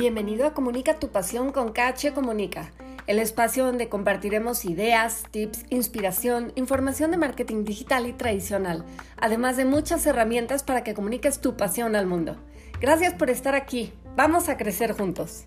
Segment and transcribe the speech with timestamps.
[0.00, 2.72] Bienvenido a Comunica tu pasión con KH Comunica,
[3.06, 8.86] el espacio donde compartiremos ideas, tips, inspiración, información de marketing digital y tradicional,
[9.18, 12.38] además de muchas herramientas para que comuniques tu pasión al mundo.
[12.80, 13.92] Gracias por estar aquí.
[14.16, 15.44] Vamos a crecer juntos.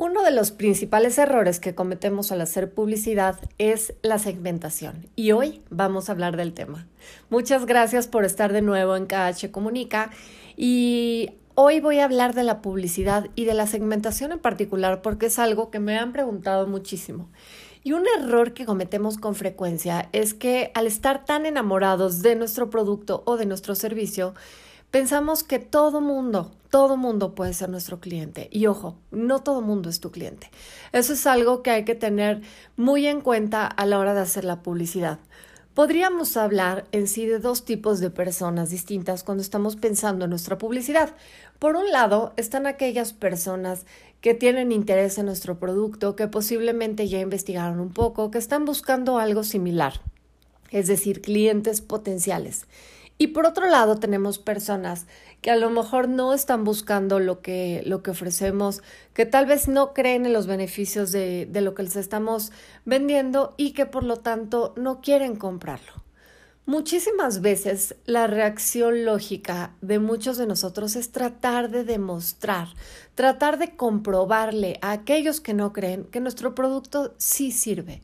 [0.00, 5.60] Uno de los principales errores que cometemos al hacer publicidad es la segmentación y hoy
[5.70, 6.86] vamos a hablar del tema.
[7.30, 10.12] Muchas gracias por estar de nuevo en KH Comunica
[10.56, 15.26] y hoy voy a hablar de la publicidad y de la segmentación en particular porque
[15.26, 17.28] es algo que me han preguntado muchísimo.
[17.82, 22.70] Y un error que cometemos con frecuencia es que al estar tan enamorados de nuestro
[22.70, 24.34] producto o de nuestro servicio,
[24.90, 28.48] pensamos que todo mundo, todo mundo puede ser nuestro cliente.
[28.50, 30.50] Y ojo, no todo mundo es tu cliente.
[30.92, 32.42] Eso es algo que hay que tener
[32.76, 35.18] muy en cuenta a la hora de hacer la publicidad.
[35.74, 40.58] Podríamos hablar en sí de dos tipos de personas distintas cuando estamos pensando en nuestra
[40.58, 41.14] publicidad.
[41.60, 43.86] Por un lado, están aquellas personas
[44.20, 49.18] que tienen interés en nuestro producto, que posiblemente ya investigaron un poco, que están buscando
[49.18, 50.00] algo similar,
[50.72, 52.66] es decir, clientes potenciales.
[53.18, 55.06] Y por otro lado, tenemos personas
[55.42, 59.66] que a lo mejor no están buscando lo que, lo que ofrecemos, que tal vez
[59.66, 62.52] no creen en los beneficios de, de lo que les estamos
[62.84, 65.98] vendiendo y que por lo tanto no quieren comprarlo.
[66.68, 72.68] Muchísimas veces la reacción lógica de muchos de nosotros es tratar de demostrar,
[73.14, 78.02] tratar de comprobarle a aquellos que no creen que nuestro producto sí sirve.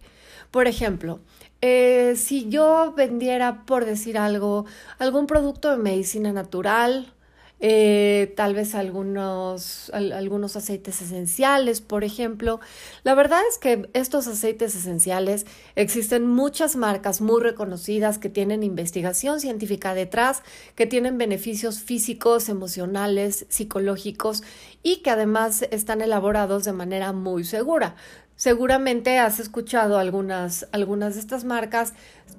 [0.51, 1.20] Por ejemplo,
[1.67, 4.67] eh, si yo vendiera, por decir algo,
[4.98, 7.15] algún producto de medicina natural,
[7.59, 12.61] eh, tal vez algunos, algunos aceites esenciales, por ejemplo.
[13.03, 19.41] La verdad es que estos aceites esenciales existen muchas marcas muy reconocidas que tienen investigación
[19.41, 20.42] científica detrás,
[20.75, 24.42] que tienen beneficios físicos, emocionales, psicológicos
[24.83, 27.96] y que además están elaborados de manera muy segura.
[28.36, 31.95] Seguramente has escuchado algunas, algunas de estas marcas,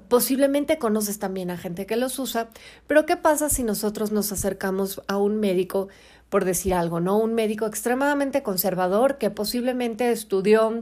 [0.10, 2.50] posiblemente conoces también a gente que los usa,
[2.86, 5.88] pero ¿qué pasa si nosotros nos acercamos a un médico,
[6.30, 7.18] por decir algo, ¿no?
[7.18, 10.82] Un médico extremadamente conservador que posiblemente estudió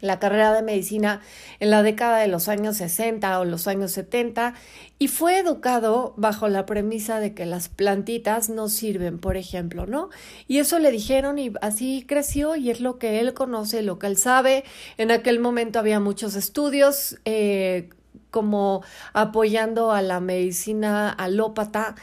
[0.00, 1.20] la carrera de medicina
[1.60, 4.54] en la década de los años 60 o los años 70
[4.98, 10.10] y fue educado bajo la premisa de que las plantitas no sirven, por ejemplo, ¿no?
[10.46, 14.06] Y eso le dijeron y así creció y es lo que él conoce, lo que
[14.06, 14.64] él sabe.
[14.98, 17.88] En aquel momento había muchos estudios eh,
[18.30, 21.94] como apoyando a la medicina alópata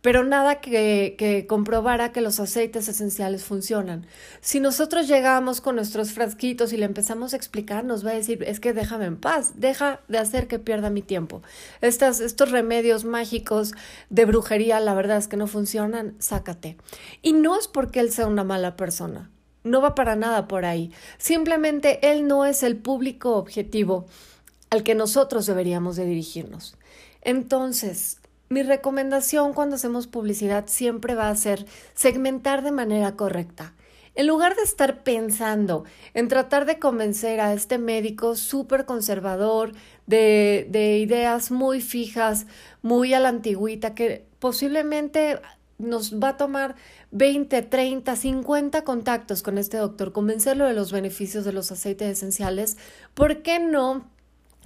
[0.00, 4.06] pero nada que, comprobara que los aceites esenciales funcionan.
[4.40, 8.42] Si nosotros llegamos con nuestros frasquitos y le empezamos a explicar, nos va a decir,
[8.44, 11.42] es que déjame en paz, deja de hacer que pierda mi tiempo.
[11.80, 13.72] Estas, estos remedios mágicos
[14.08, 16.76] de brujería, la verdad es que no funcionan, sácate.
[17.22, 19.30] Y no es porque él sea una mala persona,
[19.64, 20.92] no va para nada por ahí.
[21.18, 24.06] Simplemente él no es el público objetivo
[24.70, 26.76] al que nosotros deberíamos de dirigirnos.
[27.22, 28.17] Entonces,
[28.48, 33.74] mi recomendación cuando hacemos publicidad siempre va a ser segmentar de manera correcta.
[34.14, 39.72] En lugar de estar pensando en tratar de convencer a este médico súper conservador,
[40.06, 42.46] de, de, ideas muy fijas,
[42.82, 45.38] muy a la antigüita, que posiblemente
[45.78, 46.74] nos va a tomar
[47.12, 52.76] 20, 30, 50 contactos con este doctor, convencerlo de los beneficios de los aceites esenciales,
[53.14, 54.10] ¿por qué no?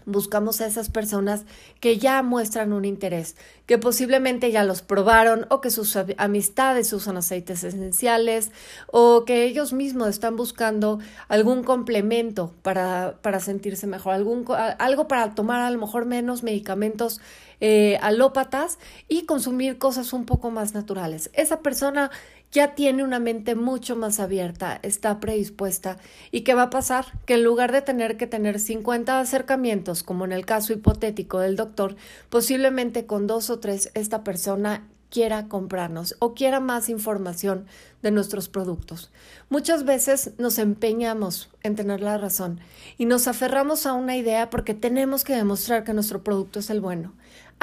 [0.07, 1.45] Buscamos a esas personas
[1.81, 3.37] que ya muestran un interés,
[3.67, 8.51] que posiblemente ya los probaron o que sus amistades usan aceites esenciales
[8.91, 10.99] o que ellos mismos están buscando
[11.29, 14.45] algún complemento para, para sentirse mejor, algún,
[14.79, 17.21] algo para tomar a lo mejor menos medicamentos
[17.61, 21.31] eh, alópatas y consumir cosas un poco más naturales.
[21.33, 22.11] Esa persona
[22.53, 25.97] ya tiene una mente mucho más abierta, está predispuesta.
[26.31, 27.07] ¿Y qué va a pasar?
[27.25, 31.57] Que en lugar de tener que tener 50 acercamientos, como en el caso hipotético del
[31.57, 31.97] doctor,
[32.29, 37.67] posiblemente con dos o tres esta persona quiera comprarnos o quiera más información
[38.03, 39.11] de nuestros productos.
[39.51, 42.61] Muchas veces nos empeñamos en tener la razón
[42.97, 46.81] y nos aferramos a una idea porque tenemos que demostrar que nuestro producto es el
[46.81, 47.13] bueno.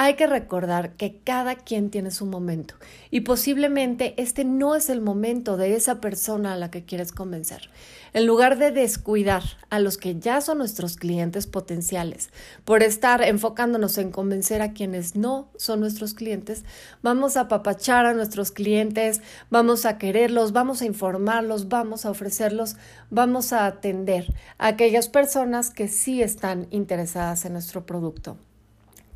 [0.02, 2.74] Hay que recordar que cada quien tiene su momento
[3.10, 7.68] y posiblemente este no es el momento de esa persona a la que quieres convencer.
[8.14, 12.30] En lugar de descuidar a los que ya son nuestros clientes potenciales
[12.64, 16.64] por estar enfocándonos en convencer a quienes no son nuestros clientes,
[17.02, 19.20] vamos a apapachar a nuestros clientes,
[19.50, 22.76] vamos a quererlos, vamos a informarlos, vamos a ofrecerlos,
[23.10, 28.38] vamos a atender a aquellas personas que sí están interesadas en nuestro producto.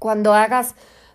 [0.05, 0.75] Cuando hagas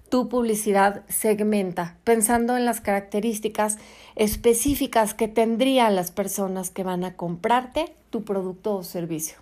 [0.09, 3.77] tu publicidad, segmenta, pensando en las características
[4.15, 9.37] específicas que tendrían las personas que van a comprarte tu producto o servicio.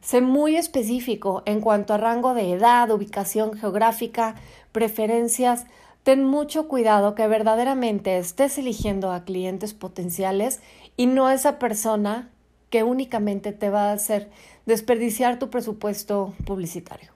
[0.00, 4.36] Sé muy específico en cuanto a rango de edad, ubicación geográfica,
[4.70, 5.64] preferencias.
[6.04, 10.60] Ten mucho cuidado que verdaderamente estés eligiendo a clientes potenciales
[10.96, 12.30] y no esa persona
[12.70, 14.30] que únicamente te va a hacer
[14.66, 17.13] desperdiciar tu presupuesto publicitario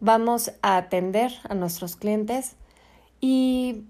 [0.00, 2.56] vamos a atender a nuestros clientes
[3.20, 3.84] y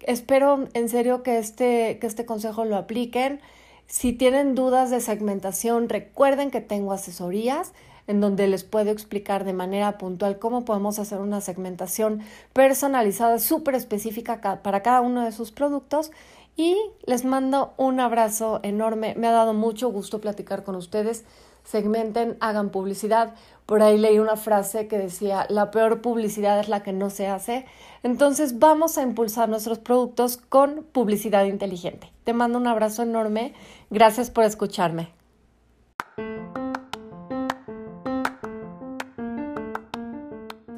[0.00, 3.40] espero en serio que este, que este consejo lo apliquen.
[3.86, 7.72] Si tienen dudas de segmentación, recuerden que tengo asesorías
[8.06, 12.22] en donde les puedo explicar de manera puntual cómo podemos hacer una segmentación
[12.52, 16.10] personalizada, súper específica para cada uno de sus productos.
[16.56, 19.14] Y les mando un abrazo enorme.
[19.16, 21.24] Me ha dado mucho gusto platicar con ustedes
[21.68, 23.34] segmenten, hagan publicidad.
[23.66, 27.26] Por ahí leí una frase que decía, la peor publicidad es la que no se
[27.26, 27.66] hace.
[28.02, 32.10] Entonces vamos a impulsar nuestros productos con publicidad inteligente.
[32.24, 33.52] Te mando un abrazo enorme.
[33.90, 35.10] Gracias por escucharme.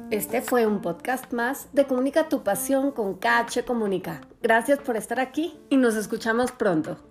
[0.09, 4.19] Este fue un podcast más de Comunica tu pasión con KH Comunica.
[4.41, 7.10] Gracias por estar aquí y nos escuchamos pronto.